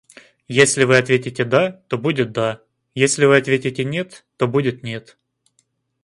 Если 0.47 0.83
вы 0.85 0.97
ответите 0.97 1.45
да, 1.45 1.83
то 1.87 1.95
будет 1.95 2.31
да, 2.31 2.63
если 2.95 3.25
вы 3.25 3.37
ответите 3.37 3.83
нет, 3.85 4.25
то 4.37 4.47
будет 4.47 4.81
нет. 4.81 5.15